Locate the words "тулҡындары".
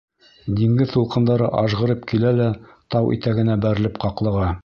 0.93-1.49